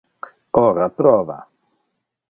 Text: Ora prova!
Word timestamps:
Ora 0.61 0.89
prova! 0.89 1.39